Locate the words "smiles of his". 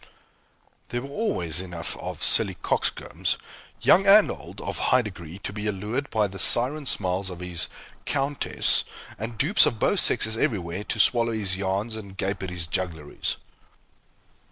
6.87-7.67